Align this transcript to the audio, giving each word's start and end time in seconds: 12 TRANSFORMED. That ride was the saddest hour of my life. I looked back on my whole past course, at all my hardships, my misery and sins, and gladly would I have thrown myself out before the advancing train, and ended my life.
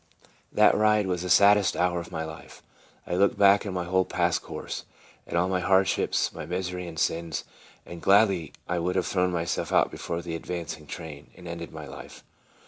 12 0.01 0.21
TRANSFORMED. 0.23 0.53
That 0.53 0.83
ride 0.83 1.05
was 1.05 1.21
the 1.21 1.29
saddest 1.29 1.77
hour 1.77 1.99
of 1.99 2.11
my 2.11 2.23
life. 2.25 2.63
I 3.05 3.13
looked 3.13 3.37
back 3.37 3.67
on 3.67 3.73
my 3.73 3.83
whole 3.83 4.03
past 4.03 4.41
course, 4.41 4.85
at 5.27 5.35
all 5.35 5.47
my 5.47 5.59
hardships, 5.59 6.33
my 6.33 6.43
misery 6.43 6.87
and 6.87 6.97
sins, 6.97 7.43
and 7.85 8.01
gladly 8.01 8.51
would 8.67 8.95
I 8.95 8.97
have 8.97 9.05
thrown 9.05 9.31
myself 9.31 9.71
out 9.71 9.91
before 9.91 10.23
the 10.23 10.33
advancing 10.35 10.87
train, 10.87 11.29
and 11.35 11.47
ended 11.47 11.71
my 11.71 11.85
life. 11.85 12.23